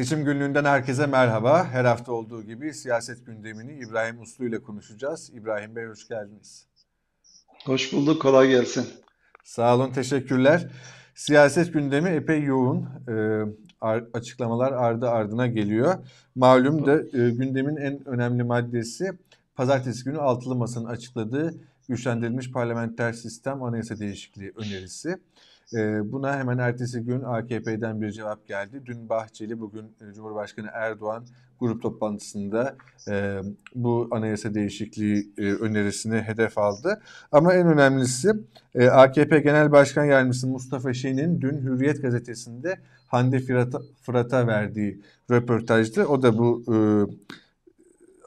[0.00, 1.64] Seçim günlüğünden herkese merhaba.
[1.64, 5.30] Her hafta olduğu gibi siyaset gündemini İbrahim Uslu ile konuşacağız.
[5.34, 6.66] İbrahim Bey hoş geldiniz.
[7.64, 8.86] Hoş bulduk, kolay gelsin.
[9.44, 10.70] Sağ olun, teşekkürler.
[11.14, 12.88] Siyaset gündemi epey yoğun.
[13.08, 13.42] Ee,
[13.80, 15.94] ar- açıklamalar ardı ardına geliyor.
[16.34, 19.12] Malum da e, gündemin en önemli maddesi
[19.54, 21.54] pazartesi günü Altılı Masa'nın açıkladığı
[21.88, 25.16] güçlendirilmiş parlamenter sistem anayasa değişikliği önerisi.
[25.74, 28.82] Ee, buna hemen ertesi gün AKP'den bir cevap geldi.
[28.86, 31.26] Dün Bahçeli, bugün e, Cumhurbaşkanı Erdoğan
[31.60, 32.76] grup toplantısında
[33.10, 33.40] e,
[33.74, 37.02] bu anayasa değişikliği e, önerisini hedef aldı.
[37.32, 38.32] Ama en önemlisi
[38.90, 43.40] AKP Genel Başkan Yardımcısı Mustafa Şen'in dün Hürriyet gazetesinde Hande
[44.02, 46.04] Fırat'a, verdiği röportajdı.
[46.04, 46.64] O da bu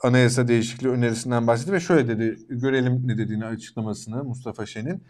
[0.04, 5.04] anayasa değişikliği önerisinden bahsetti ve şöyle dedi, görelim ne dediğini açıklamasını Mustafa Şen'in.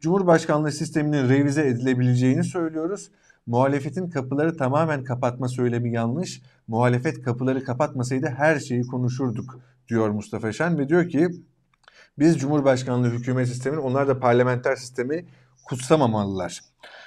[0.00, 3.10] Cumhurbaşkanlığı sisteminin revize edilebileceğini söylüyoruz.
[3.46, 6.42] Muhalefetin kapıları tamamen kapatma söylemi yanlış.
[6.68, 11.28] Muhalefet kapıları kapatmasaydı her şeyi konuşurduk diyor Mustafa Şen ve diyor ki
[12.18, 15.24] biz Cumhurbaşkanlığı hükümet sistemini onlar da parlamenter sistemi
[15.64, 16.60] kutsamamalılar.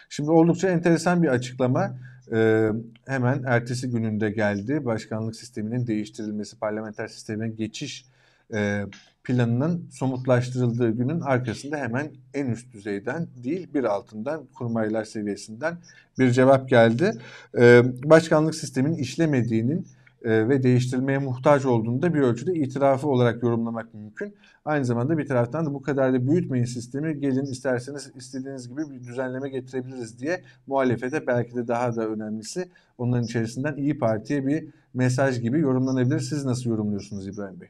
[0.10, 1.98] Şimdi oldukça enteresan bir açıklama.
[2.34, 2.70] Ee,
[3.08, 4.86] hemen ertesi gününde geldi.
[4.86, 8.06] Başkanlık sisteminin değiştirilmesi, parlamenter sisteme geçiş
[8.54, 8.86] e,
[9.24, 15.78] planının somutlaştırıldığı günün arkasında hemen en üst düzeyden değil bir altından kurmaylar seviyesinden
[16.20, 17.12] bir cevap geldi.
[17.58, 19.88] Ee, başkanlık sistemin işlemediğinin
[20.24, 24.36] ve değiştirilmeye muhtaç olduğunu da bir ölçüde itirafı olarak yorumlamak mümkün.
[24.66, 29.04] Aynı zamanda bir taraftan da bu kadar da büyütmeyin sistemi gelin isterseniz istediğiniz gibi bir
[29.04, 35.42] düzenleme getirebiliriz diye muhalefete belki de daha da önemlisi onların içerisinden İyi Parti'ye bir mesaj
[35.42, 36.20] gibi yorumlanabilir.
[36.20, 37.70] Siz nasıl yorumluyorsunuz İbrahim Bey?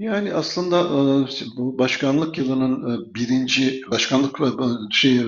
[0.00, 4.44] Yani aslında e, bu başkanlık yılının e, birinci başkanlık e,
[4.90, 5.20] şey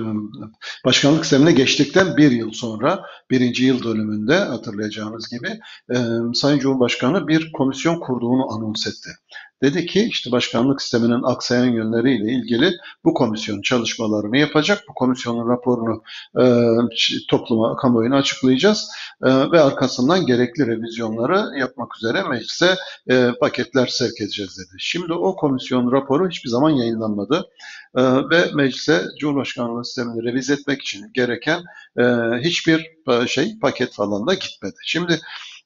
[0.85, 5.59] başkanlık sistemine geçtikten bir yıl sonra birinci yıl dönümünde hatırlayacağınız gibi
[6.33, 9.09] Sayın Cumhurbaşkanı bir komisyon kurduğunu anons etti.
[9.63, 12.71] Dedi ki işte başkanlık sisteminin aksayan yönleriyle ilgili
[13.03, 14.83] bu komisyon çalışmalarını yapacak.
[14.89, 16.03] Bu komisyonun raporunu
[16.39, 16.45] e,
[17.29, 18.89] topluma, kamuoyuna açıklayacağız
[19.23, 22.75] e, ve arkasından gerekli revizyonları yapmak üzere meclise
[23.09, 24.75] e, paketler sevk edeceğiz dedi.
[24.79, 27.49] Şimdi o komisyon raporu hiçbir zaman yayınlanmadı
[27.97, 31.63] e, ve meclise Cumhurbaşkanlığı sistemini revize etmek için gereken
[31.99, 32.03] e,
[32.39, 34.75] hiçbir e, şey paket falan da gitmedi.
[34.85, 35.19] Şimdi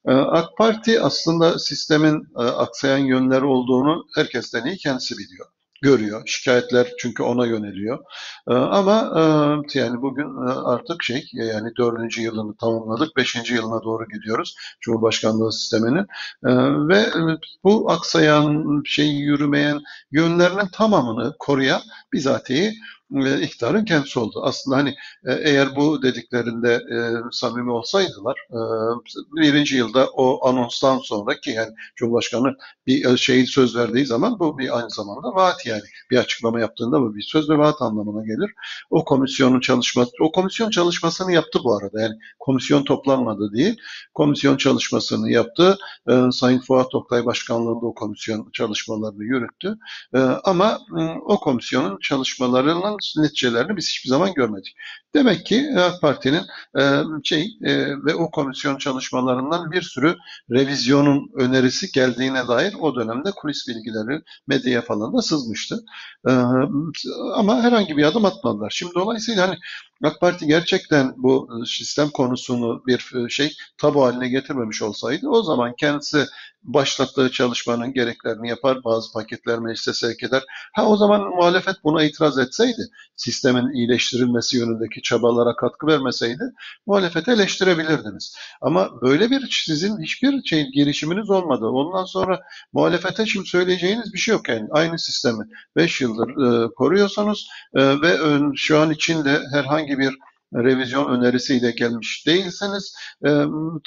[0.06, 5.48] AK Parti aslında sistemin e, aksayan yönleri olduğunu herkesten iyi kendisi biliyor
[5.82, 6.22] görüyor.
[6.26, 8.00] Şikayetler çünkü ona yöneliyor.
[8.50, 9.14] Ee, ama
[9.74, 13.18] e, yani bugün e, artık şey yani dördüncü yılını tamamladık.
[13.18, 16.06] Beşinci yılına doğru gidiyoruz Cumhurbaşkanlığı sisteminin.
[16.46, 17.06] Ee, ve
[17.64, 19.80] bu aksayan, şey yürümeyen
[20.12, 21.82] yönlerinin tamamını koruyan
[22.14, 22.74] bizatihi
[23.16, 24.42] e, iktidarın kendisi oldu.
[24.44, 24.90] Aslında hani
[25.26, 26.98] e, eğer bu dediklerinde e,
[27.32, 28.60] samimi olsaydılar e,
[29.36, 32.56] birinci yılda o anonstan sonra ki yani Cumhurbaşkanı
[32.88, 35.82] bir şeyi söz verdiği zaman bu bir aynı zamanda vaat yani
[36.12, 38.52] bir açıklama yaptığında bu bir söz ve vaat anlamına gelir.
[38.90, 43.78] O komisyonun çalışması, o komisyon çalışmasını yaptı bu arada yani komisyon toplanmadı değil,
[44.14, 45.78] komisyon çalışmasını yaptı.
[46.10, 49.78] E, Sayın Fuat Oktay Başkanlığında o komisyon çalışmalarını yürüttü.
[50.16, 54.76] E, ama e, o komisyonun çalışmalarının neticelerini biz hiçbir zaman görmedik.
[55.16, 56.44] Demek ki AK Parti'nin
[56.80, 60.16] e, şey e, ve o komisyon çalışmalarından bir sürü
[60.52, 65.80] revizyonun önerisi geldiğine dair o dönemde kulis bilgileri medyaya falan da sızmıştı.
[66.28, 66.32] E,
[67.34, 68.70] ama herhangi bir adım atmadılar.
[68.70, 69.58] Şimdi dolayısıyla hani
[70.04, 76.26] AK Parti gerçekten bu sistem konusunu bir şey tabu haline getirmemiş olsaydı o zaman kendisi
[76.64, 80.44] başlattığı çalışmanın gereklerini yapar, bazı paketler meclise sevk eder.
[80.74, 86.44] Ha o zaman muhalefet buna itiraz etseydi, sistemin iyileştirilmesi yönündeki çabalara katkı vermeseydi,
[86.86, 88.38] muhalefeti eleştirebilirdiniz.
[88.62, 91.66] Ama böyle bir sizin hiçbir şey girişiminiz olmadı.
[91.66, 92.40] Ondan sonra
[92.74, 94.68] muhalefete şimdi söyleyeceğiniz bir şey yok yani.
[94.72, 95.44] Aynı sistemi
[95.76, 100.18] 5 yıldır e, koruyorsanız e, ve ön, şu an içinde herhangi bir
[100.54, 102.96] revizyon önerisiyle gelmiş değilseniz
[103.26, 103.30] e,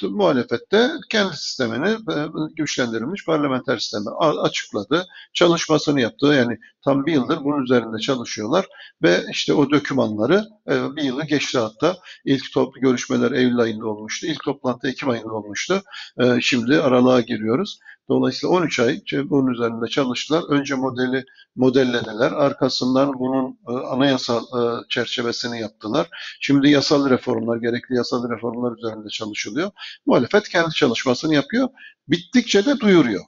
[0.02, 2.16] muhalefette kendi sistemini e,
[2.56, 5.06] güçlendirilmiş parlamenter sistemi açıkladı.
[5.32, 6.26] Çalışmasını yaptı.
[6.26, 8.66] Yani tam bir yıldır bunun üzerinde çalışıyorlar
[9.02, 11.96] ve işte o dokümanları e, bir yılı geçti hatta.
[12.24, 14.26] ilk toplu görüşmeler Eylül ayında olmuştu.
[14.26, 15.82] İlk toplantı Ekim ayında olmuştu.
[16.18, 17.78] E, şimdi aralığa giriyoruz.
[18.10, 20.42] Dolayısıyla 13 ay bunun üzerinde çalıştılar.
[20.48, 21.24] Önce modeli
[21.56, 22.32] modellediler.
[22.32, 26.08] Arkasından bunun e, anayasal e, çerçevesini yaptılar.
[26.40, 29.70] Şimdi yasal reformlar, gerekli yasal reformlar üzerinde çalışılıyor.
[30.06, 31.68] Muhalefet kendi çalışmasını yapıyor.
[32.08, 33.24] Bittikçe de duyuruyor.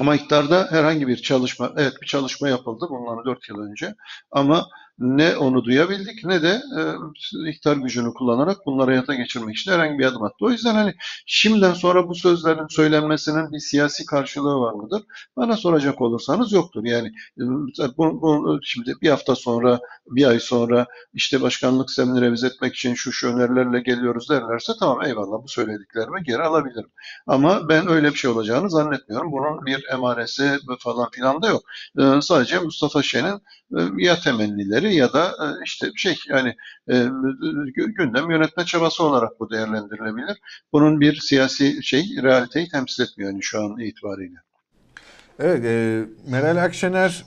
[0.00, 3.94] Ama iktidarda herhangi bir çalışma, evet bir çalışma yapıldı bundan 4 yıl önce
[4.30, 4.66] ama
[4.98, 6.80] ne onu duyabildik ne de e,
[7.50, 10.36] ihtar gücünü kullanarak bunları hayata geçirmek için herhangi bir adım attı.
[10.40, 10.94] O yüzden hani
[11.26, 15.02] şimdiden sonra bu sözlerin söylenmesinin bir siyasi karşılığı var mıdır?
[15.36, 16.84] Bana soracak olursanız yoktur.
[16.84, 17.08] Yani
[17.38, 17.42] e,
[17.96, 22.94] bu, bu şimdi bir hafta sonra, bir ay sonra işte başkanlık sistemini revize etmek için
[22.94, 26.90] şu şu önerilerle geliyoruz derlerse tamam eyvallah bu söylediklerimi geri alabilirim.
[27.26, 29.32] Ama ben öyle bir şey olacağını zannetmiyorum.
[29.32, 31.62] Bunun bir emaresi falan filan da yok.
[31.98, 33.40] E, sadece Mustafa Şen'in
[33.78, 36.54] e, ya temennileri ya da e, işte şey yani
[36.90, 37.06] e,
[37.74, 40.38] gündem yönetme çabası olarak bu değerlendirilebilir.
[40.72, 44.36] Bunun bir siyasi şey realiteyi temsil etmiyor yani şu an itibariyle.
[45.38, 47.24] Evet, e, Meral Akşener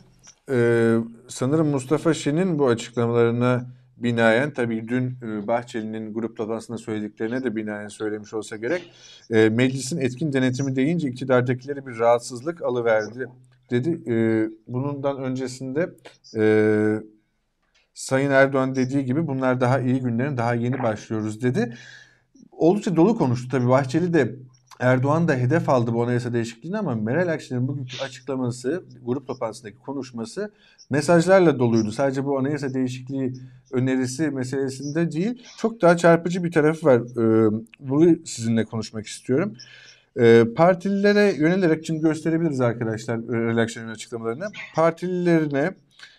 [0.52, 3.66] e, sanırım Mustafa Şen'in bu açıklamalarına
[3.98, 8.92] binaen tabii dün e, Bahçeli'nin grup toplantısında söylediklerine de binaen söylemiş olsa gerek.
[9.32, 13.28] E, meclisin etkin denetimi deyince iktidardakileri bir rahatsızlık alıverdi
[13.72, 14.12] dedi.
[14.12, 14.16] E,
[14.68, 15.90] bundan öncesinde
[16.36, 16.44] e,
[17.98, 21.78] Sayın Erdoğan dediği gibi bunlar daha iyi günlerin daha yeni başlıyoruz dedi.
[22.52, 23.50] Oldukça dolu konuştu.
[23.52, 24.36] Tabii Bahçeli de
[24.80, 30.52] Erdoğan da hedef aldı bu anayasa değişikliğini ama Meral Akşener'in bugünkü açıklaması, grup toplantısındaki konuşması
[30.90, 31.92] mesajlarla doluydu.
[31.92, 33.34] Sadece bu anayasa değişikliği
[33.72, 37.00] önerisi meselesinde değil, çok daha çarpıcı bir tarafı var.
[37.00, 39.54] Ee, bunu sizinle konuşmak istiyorum.
[40.20, 44.46] Ee, partililere yönelerek şimdi gösterebiliriz arkadaşlar Meral Akşener'in açıklamalarını.
[44.76, 45.74] Partililerine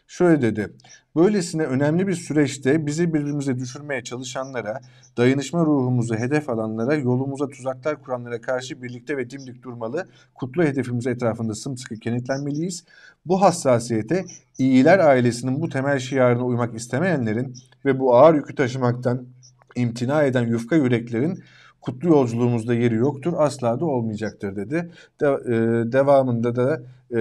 [0.08, 0.72] şöyle dedi.
[1.16, 4.80] Böylesine önemli bir süreçte bizi birbirimize düşürmeye çalışanlara,
[5.16, 11.54] dayanışma ruhumuzu hedef alanlara, yolumuza tuzaklar kuranlara karşı birlikte ve dimdik durmalı, kutlu hedefimiz etrafında
[11.54, 12.84] sımsıkı kenetlenmeliyiz.
[13.26, 14.24] Bu hassasiyete
[14.58, 17.54] iyiler ailesinin bu temel şiarına uymak istemeyenlerin
[17.84, 19.26] ve bu ağır yükü taşımaktan
[19.76, 21.42] imtina eden yufka yüreklerin
[21.88, 24.90] kutlu yolculuğumuzda yeri yoktur, asla da olmayacaktır dedi.
[25.20, 25.52] De, e,
[25.92, 27.18] devamında da e,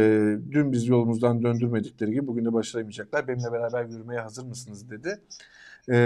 [0.51, 3.27] dün biz yolumuzdan döndürmedikleri gibi bugün de başaramayacaklar.
[3.27, 5.19] Benimle beraber yürümeye hazır mısınız dedi.
[5.89, 5.97] E,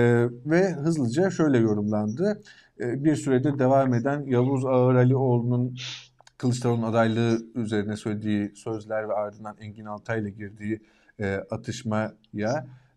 [0.46, 2.42] ve hızlıca şöyle yorumlandı.
[2.80, 5.76] E, bir süredir devam eden Yavuz Ağıralioğlu'nun
[6.38, 10.82] Kılıçdaroğlu'nun adaylığı üzerine söylediği sözler ve ardından Engin Altay'la girdiği
[11.20, 12.14] e, atışmaya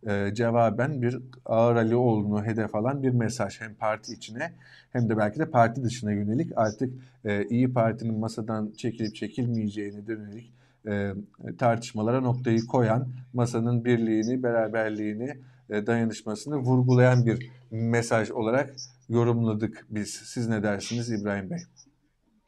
[0.06, 4.52] e, cevaben bir Ağır Alioğlu'nu hedef alan bir mesaj hem parti içine
[4.92, 10.54] hem de belki de parti dışına yönelik artık e, İyi Parti'nin masadan çekilip çekilmeyeceğine dönelik
[10.88, 11.12] e,
[11.58, 15.38] tartışmalara noktayı koyan, masanın birliğini, beraberliğini,
[15.70, 18.74] e, dayanışmasını vurgulayan bir mesaj olarak
[19.08, 20.10] yorumladık biz.
[20.10, 21.58] Siz ne dersiniz İbrahim Bey?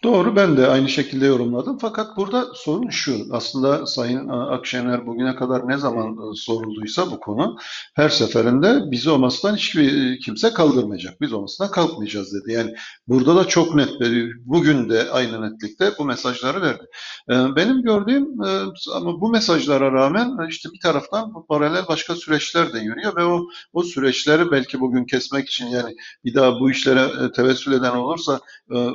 [0.06, 1.79] Doğru ben de aynı şekilde yorumladım.
[1.79, 3.26] Fakat burada sorun şu.
[3.32, 7.56] Aslında Sayın Akşener bugüne kadar ne zaman e, sorulduysa bu konu
[7.94, 11.20] her seferinde bizi o masadan hiçbir e, kimse kaldırmayacak.
[11.20, 12.53] Biz o masadan kalkmayacağız dedi.
[12.53, 12.75] Yani
[13.08, 13.91] burada da çok net
[14.44, 16.85] bugün de aynı netlikte bu mesajları verdi.
[17.31, 18.41] E, benim gördüğüm
[18.94, 23.82] ama bu mesajlara rağmen işte bir taraftan paralel başka süreçler de yürüyor ve o o
[23.82, 28.41] süreçleri belki bugün kesmek için yani bir daha bu işlere tevessül eden olursa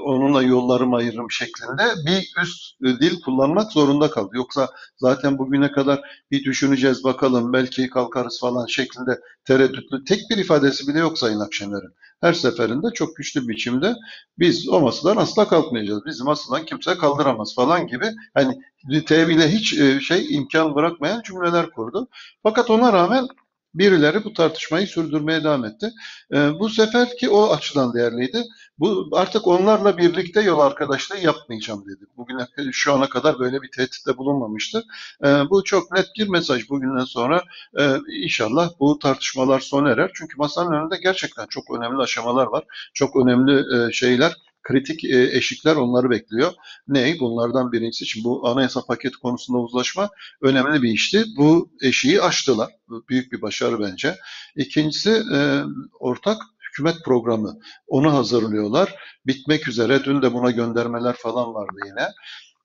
[0.06, 4.32] onunla yollarım ayırırım şeklinde bir üst dil kullanmak zorunda kaldı.
[4.34, 6.02] Yoksa zaten bugüne kadar
[6.32, 11.94] bir düşüneceğiz bakalım belki kalkarız falan şeklinde tereddütlü tek bir ifadesi bile yok Sayın Akşener'in.
[12.22, 13.96] Her seferinde çok güçlü biçimde
[14.40, 16.06] biz o masadan asla kalkmayacağız.
[16.06, 18.62] Bizim masadan kimse kaldıramaz falan gibi hani
[19.06, 22.08] tevhile hiç e, şey imkan bırakmayan cümleler kurdu.
[22.44, 23.28] Fakat ona rağmen
[23.74, 25.92] Birileri bu tartışmayı sürdürmeye devam etti.
[26.34, 28.44] E, bu seferki o açıdan değerliydi.
[28.82, 32.06] Bu artık onlarla birlikte yol arkadaşlığı yapmayacağım dedi.
[32.18, 34.84] Bugüne şu ana kadar böyle bir tehditte bulunmamıştı.
[35.24, 36.70] E, bu çok net bir mesaj.
[36.70, 37.44] Bugünden sonra
[37.80, 40.12] e, inşallah bu tartışmalar sona erer.
[40.14, 42.64] Çünkü masanın önünde gerçekten çok önemli aşamalar var.
[42.94, 44.34] Çok önemli e, şeyler
[44.64, 46.52] kritik e, eşikler onları bekliyor.
[46.88, 47.16] Ne?
[47.20, 50.10] Bunlardan birincisi için bu anayasa paketi konusunda uzlaşma
[50.42, 51.24] önemli bir işti.
[51.38, 52.70] Bu eşiği aştılar.
[53.10, 54.18] Büyük bir başarı bence.
[54.56, 55.62] İkincisi e,
[56.00, 56.38] ortak
[56.72, 57.60] hükümet programı.
[57.88, 58.96] Onu hazırlıyorlar.
[59.28, 60.04] Bitmek üzere.
[60.04, 62.08] Dün de buna göndermeler falan vardı yine.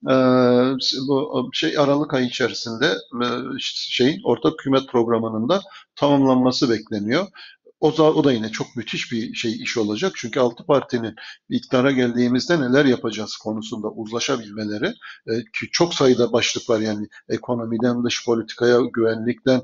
[0.09, 0.15] Ee,
[1.09, 2.87] bu şey Aralık ayı içerisinde
[3.23, 3.27] e,
[3.61, 5.63] şeyin ortak hükümet programının da
[5.97, 7.27] tamamlanması bekleniyor.
[7.81, 10.13] O da, o da yine çok müthiş bir şey iş olacak.
[10.17, 11.15] Çünkü altı partinin
[11.49, 14.87] iktidara geldiğimizde neler yapacağız konusunda uzlaşabilmeleri
[15.27, 19.63] e, ki çok sayıda başlık var yani ekonomiden dış politikaya, güvenlikten,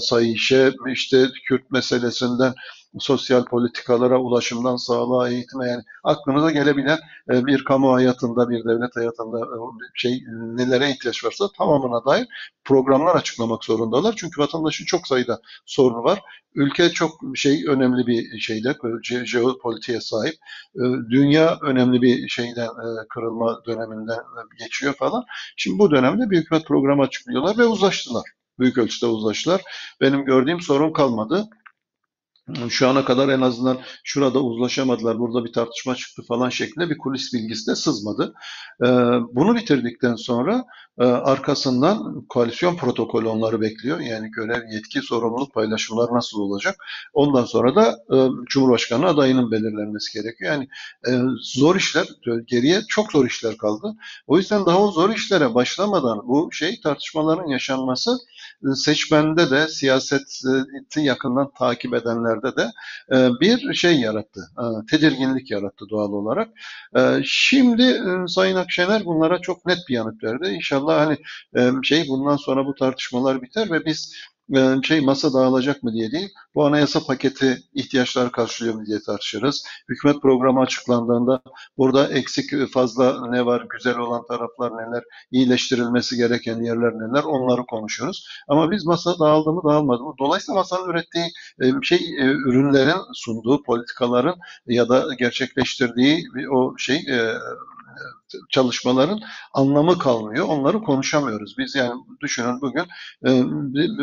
[0.00, 2.54] sayışe, işte Kürt meselesinden
[2.98, 6.98] sosyal politikalara, ulaşımdan sağlığa, eğitime yani aklınıza gelebilen
[7.32, 9.58] e, bir kamu hayatında, bir devlet hayatında e,
[9.94, 12.26] şey nelere ihtiyaç varsa tamamına dair
[12.64, 14.14] programlar açıklamak zorundalar.
[14.16, 16.20] Çünkü vatandaşın çok sayıda sorunu var.
[16.54, 18.74] Ülke çok şey önemli bir şeyde
[19.24, 20.34] jeopolitiğe sahip.
[20.76, 22.68] E, dünya önemli bir şeyden
[23.08, 24.18] kırılma döneminden
[24.58, 25.24] geçiyor falan.
[25.56, 28.24] Şimdi bu dönemde bir hükümet programı açıklıyorlar ve uzlaştılar.
[28.58, 29.62] büyük ölçüde uzlaştılar.
[30.00, 31.48] Benim gördüğüm sorun kalmadı.
[32.68, 37.34] Şu ana kadar en azından şurada uzlaşamadılar, burada bir tartışma çıktı falan şeklinde bir kulis
[37.34, 38.34] bilgisi de sızmadı.
[38.82, 38.86] Ee,
[39.32, 40.64] bunu bitirdikten sonra
[41.02, 44.00] arkasından koalisyon protokolü onları bekliyor.
[44.00, 46.76] Yani görev, yetki, sorumluluk paylaşımları nasıl olacak?
[47.12, 50.52] Ondan sonra da e, Cumhurbaşkanı adayının belirlenmesi gerekiyor.
[50.52, 50.68] Yani
[51.08, 51.10] e,
[51.42, 52.08] zor işler,
[52.46, 53.94] geriye çok zor işler kaldı.
[54.26, 58.18] O yüzden daha o zor işlere başlamadan bu şey tartışmaların yaşanması
[58.74, 62.70] seçmende de siyaseti yakından takip edenlerde de
[63.12, 66.48] e, bir şey yarattı, e, tedirginlik yarattı doğal olarak.
[66.96, 70.48] E, şimdi Sayın Akşener bunlara çok net bir yanıt verdi.
[70.48, 71.18] İnşallah hani
[71.84, 74.14] şey bundan sonra bu tartışmalar biter ve biz
[74.82, 79.64] şey masa dağılacak mı diye değil, bu anayasa paketi ihtiyaçlar karşılıyor mu diye tartışırız.
[79.88, 81.42] Hükümet programı açıklandığında
[81.78, 88.28] burada eksik fazla ne var, güzel olan taraflar neler, iyileştirilmesi gereken yerler neler onları konuşuyoruz.
[88.48, 90.14] Ama biz masa dağıldı mı dağılmadı mı?
[90.18, 91.26] Dolayısıyla masanın ürettiği
[91.82, 94.36] şey ürünlerin sunduğu politikaların
[94.66, 97.06] ya da gerçekleştirdiği o şey
[98.50, 99.20] çalışmaların
[99.54, 100.46] anlamı kalmıyor.
[100.48, 101.54] Onları konuşamıyoruz.
[101.58, 102.84] Biz yani düşünün bugün
[103.26, 103.44] e,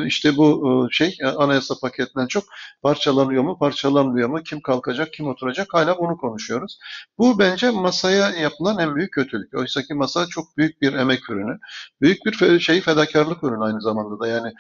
[0.07, 2.43] işte bu e, şey e, anayasa paketinden çok
[2.81, 6.79] parçalanıyor mu, parçalanmıyor mu, kim kalkacak, kim oturacak hala bunu konuşuyoruz.
[7.17, 9.53] Bu bence masaya yapılan en büyük kötülük.
[9.53, 11.59] Oysa ki masa çok büyük bir emek ürünü.
[12.01, 14.53] Büyük bir şey fedakarlık ürünü aynı zamanda da yani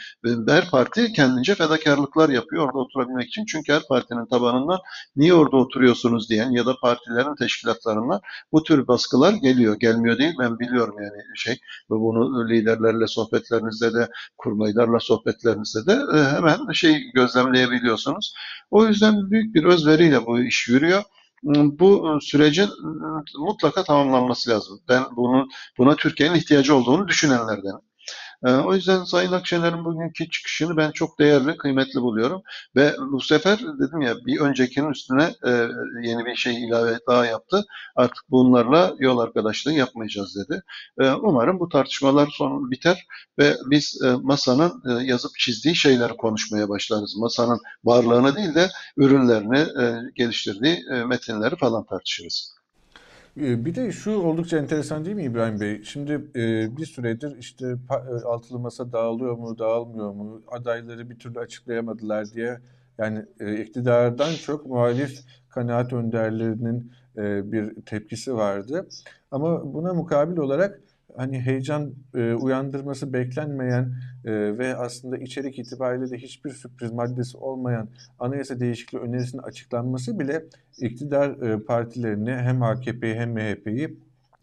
[0.47, 3.45] her parti kendince fedakarlıklar yapıyor orada oturabilmek için.
[3.45, 4.79] Çünkü her partinin tabanından
[5.15, 9.60] niye orada oturuyorsunuz diyen ya da partilerin teşkilatlarından bu tür baskılar geliyor.
[9.79, 11.53] Gelmiyor değil ben biliyorum yani şey
[11.91, 18.33] ve bunu liderlerle sohbetlerinizde de kurmaylarla sohbetlerinizde de e, hemen şey gözlemleyebiliyorsunuz.
[18.71, 21.03] O yüzden büyük bir özveriyle bu iş yürüyor
[21.43, 22.69] bu sürecin
[23.37, 24.79] mutlaka tamamlanması lazım.
[24.89, 27.90] Ben bunu buna Türkiye'nin ihtiyacı olduğunu düşünenlerdenim.
[28.45, 32.41] Ee, o yüzden Sayın Akşener'in bugünkü çıkışını ben çok değerli, kıymetli buluyorum.
[32.75, 35.49] Ve bu sefer dedim ya bir öncekinin üstüne e,
[36.03, 37.65] yeni bir şey ilave daha yaptı.
[37.95, 40.63] Artık bunlarla yol arkadaşlığı yapmayacağız dedi.
[40.99, 43.05] E, umarım bu tartışmalar son biter
[43.39, 47.15] ve biz e, masanın yazıp çizdiği şeyleri konuşmaya başlarız.
[47.17, 49.65] Masanın varlığını değil de ürünlerini,
[50.15, 52.60] geliştirdiği metinleri falan tartışırız.
[53.37, 55.83] Ee, bir de şu oldukça enteresan değil mi İbrahim Bey?
[55.83, 61.39] Şimdi e, bir süredir işte e, altılı masa dağılıyor mu, dağılmıyor mu, adayları bir türlü
[61.39, 62.59] açıklayamadılar diye
[62.97, 65.19] yani e, iktidardan çok muhalif
[65.49, 66.91] kanaat önderlerinin
[67.51, 68.87] bir tepkisi vardı.
[69.31, 70.81] Ama buna mukabil olarak
[71.17, 73.93] hani heyecan e, uyandırması beklenmeyen
[74.25, 77.87] e, ve aslında içerik itibariyle de hiçbir sürpriz maddesi olmayan
[78.19, 80.45] anayasa değişikliği önerisinin açıklanması bile
[80.77, 83.97] iktidar e, partilerini hem AKP'yi hem MHP'yi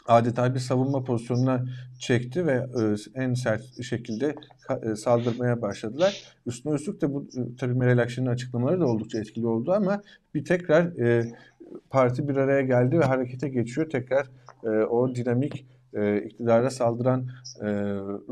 [0.09, 1.65] adeta bir savunma pozisyonuna
[1.99, 4.35] çekti ve e, en sert şekilde
[4.83, 6.23] e, saldırmaya başladılar.
[6.47, 10.03] Üstüne üstlük de bu e, tabii Meral Akşener'in açıklamaları da oldukça etkili oldu ama
[10.35, 10.93] bir tekrar
[11.91, 13.91] parti bir araya geldi ve harekete geçiyor.
[13.91, 14.31] Tekrar
[14.91, 15.67] o dinamik
[15.99, 17.29] e, iktidara saldıran
[17.61, 17.67] e,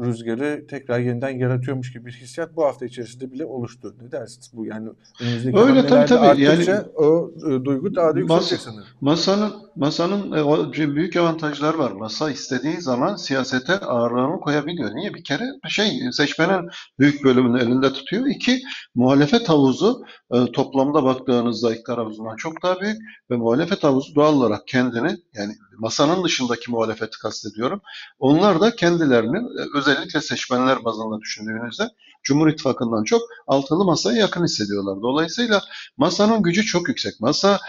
[0.06, 3.94] rüzgarı tekrar yeniden yaratıyormuş gibi bir hissiyat bu hafta içerisinde bile oluştu.
[4.02, 4.66] Ne dersiniz bu?
[4.66, 4.88] Yani
[5.22, 6.42] önümüzdeki Öyle tabii tabii.
[6.42, 8.84] Yani, o e, duygu daha da yükselecek sanırım.
[9.00, 10.32] Masanın, masanın
[10.72, 11.90] e, büyük avantajlar var.
[11.90, 14.94] Masa istediği zaman siyasete ağırlığını koyabiliyor.
[14.94, 15.14] Niye?
[15.14, 16.68] Bir kere şey seçmenin
[16.98, 18.26] büyük bölümünü elinde tutuyor.
[18.26, 18.62] İki,
[18.94, 20.04] muhalefet havuzu
[20.34, 22.98] e, toplamda baktığınızda iktidar havuzundan çok daha büyük
[23.30, 27.80] ve muhalefet havuzu doğal olarak kendini yani masanın dışındaki muhalefeti kastediyorum.
[28.18, 31.84] Onlar da kendilerini e, özellikle seçmenler bazında düşündüğünüzde
[32.26, 35.02] Cumhur İttifakı'ndan çok altılı masaya yakın hissediyorlar.
[35.02, 35.62] Dolayısıyla
[35.96, 37.20] masanın gücü çok yüksek.
[37.20, 37.60] Masa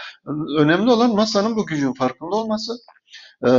[0.58, 2.72] önemli olan masanın bu gücün farkında olması.
[3.46, 3.50] Ee,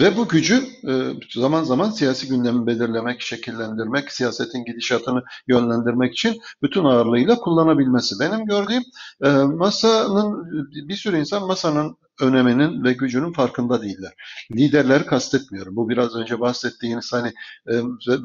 [0.00, 0.92] ve bu gücü e,
[1.34, 8.14] zaman zaman siyasi gündemi belirlemek, şekillendirmek, siyasetin gidişatını yönlendirmek için bütün ağırlığıyla kullanabilmesi.
[8.20, 8.82] Benim gördüğüm
[9.24, 10.44] e, masanın,
[10.88, 14.12] bir sürü insan masanın öneminin ve gücünün farkında değiller.
[14.52, 15.76] Liderleri kastetmiyorum.
[15.76, 17.32] Bu biraz önce bahsettiğiniz hani
[17.68, 17.74] e,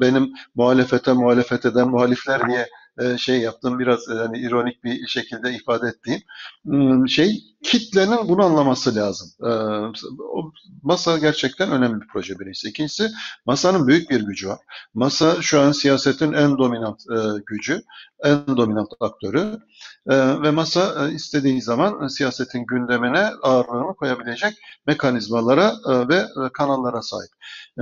[0.00, 2.68] benim muhalefete muhalefet eden muhalifler diye
[3.18, 6.20] şey yaptığım biraz yani ironik bir şekilde ifade ettiğim
[6.64, 9.28] hmm, şey kitlenin bunu anlaması lazım.
[9.42, 9.50] E,
[10.22, 10.52] o
[10.82, 12.68] masa gerçekten önemli bir proje birincisi.
[12.68, 13.10] İkincisi
[13.46, 14.58] masanın büyük bir gücü var.
[14.94, 17.02] Masa şu an siyasetin en dominant
[17.46, 17.82] gücü
[18.24, 19.58] en dominant aktörü
[20.08, 24.54] E, ve masa e, istediği zaman e, siyasetin gündemine ağırlığını koyabilecek
[24.86, 27.30] mekanizmalara e, ve e, kanallara sahip.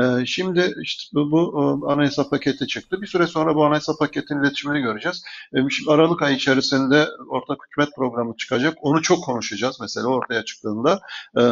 [0.00, 1.41] E, şimdi işte bu,
[1.87, 3.03] e, anayasa paketi çıktı.
[3.03, 5.23] Bir süre sonra bu anayasa paketinin iletişimini göreceğiz.
[5.55, 8.75] E, Şimdi Aralık ayı içerisinde ortak hükümet programı çıkacak.
[8.83, 11.00] Onu çok konuşacağız mesela ortaya çıktığında.
[11.38, 11.43] E,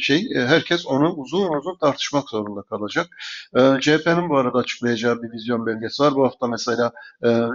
[0.00, 3.06] şey e, herkes onu uzun uzun tartışmak zorunda kalacak.
[3.56, 6.14] E, CHP'nin bu arada açıklayacağı bir vizyon belgesi var.
[6.14, 6.92] Bu hafta mesela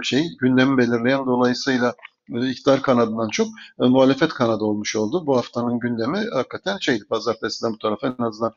[0.02, 1.94] şey gündemi belirleyen dolayısıyla
[2.28, 3.48] iktidar kanadından çok
[3.82, 5.26] e, muhalefet kanadı olmuş oldu.
[5.26, 8.54] Bu haftanın gündemi hakikaten şeydi pazartesiden bu tarafa en azından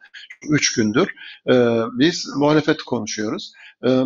[0.50, 1.14] 3 gündür
[1.50, 1.54] e,
[2.00, 3.54] biz muhalefet konuşuyoruz.
[3.86, 4.04] E,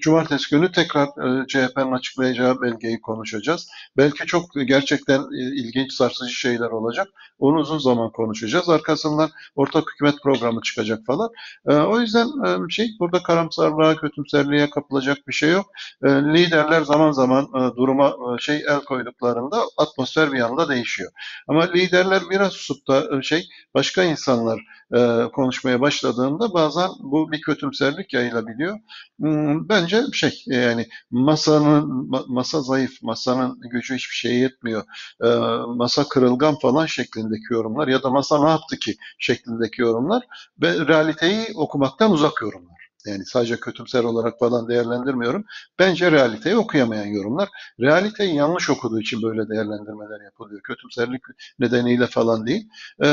[0.00, 3.68] Cumartesi günü tekrar e, CHP'nin açıklayacağı belgeyi konuşacağız.
[3.96, 7.08] Belki çok gerçekten e, ilginç sarsıcı şeyler olacak.
[7.38, 8.68] Onu uzun zaman konuşacağız.
[8.68, 11.30] Arkasından ortak hükümet programı çıkacak falan.
[11.68, 15.66] E, o yüzden e, şey burada karamsarlığa, kötümserliğe kapılacak bir şey yok.
[16.04, 21.12] E, liderler zaman zaman e, duruma e, şey el koyduklarında atmosfer bir anda değişiyor.
[21.48, 24.60] Ama liderler biraz susup da e, şey başka insanlar
[24.96, 28.78] e, konuşmaya başladığında bazen bu bir kötümserlik yayılabiliyor.
[29.20, 34.84] Hmm, Bence şey yani masanın ma- masa zayıf, masanın gücü hiçbir şeye yetmiyor.
[35.24, 35.28] E,
[35.76, 40.22] masa kırılgan falan şeklindeki yorumlar ya da masa ne yaptı ki şeklindeki yorumlar
[40.62, 42.81] ve realiteyi okumaktan uzak yorumlar.
[43.06, 45.44] Yani sadece kötümser olarak falan değerlendirmiyorum.
[45.78, 47.48] Bence realiteyi okuyamayan yorumlar.
[47.80, 50.60] Realiteyi yanlış okuduğu için böyle değerlendirmeler yapılıyor.
[50.62, 51.22] Kötümserlik
[51.58, 52.68] nedeniyle falan değil.
[53.02, 53.08] E,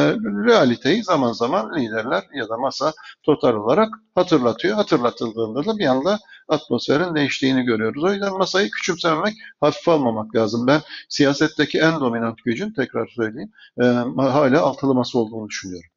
[0.45, 2.93] realiteyi zaman zaman liderler ya da masa
[3.23, 4.75] total olarak hatırlatıyor.
[4.75, 8.03] Hatırlatıldığında da bir anda atmosferin değiştiğini görüyoruz.
[8.03, 10.67] O yüzden masayı küçümsememek, hafife almamak lazım.
[10.67, 13.83] Ben siyasetteki en dominant gücün tekrar söyleyeyim e,
[14.21, 15.89] hala altılı masa olduğunu düşünüyorum.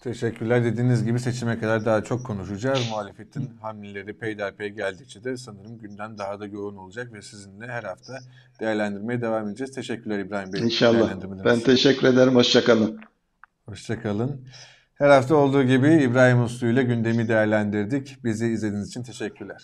[0.00, 0.64] Teşekkürler.
[0.64, 2.88] Dediğiniz gibi seçime kadar daha çok konuşacağız.
[2.90, 8.18] Muhalefetin hamleleri peyderpey geldikçe de sanırım gündem daha da yoğun olacak ve sizinle her hafta
[8.60, 9.72] değerlendirmeye devam edeceğiz.
[9.72, 10.60] Teşekkürler İbrahim Bey.
[10.62, 11.14] İnşallah.
[11.44, 12.34] Ben teşekkür ederim.
[12.34, 13.00] Hoşçakalın.
[13.66, 14.40] Hoşçakalın.
[14.94, 18.24] Her hafta olduğu gibi İbrahim Uslu ile gündemi değerlendirdik.
[18.24, 19.62] Bizi izlediğiniz için teşekkürler.